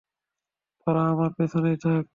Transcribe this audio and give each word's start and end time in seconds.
তোরা 0.87 1.01
আমার 1.11 1.29
পেছনেই 1.37 1.77
থাক। 1.83 2.03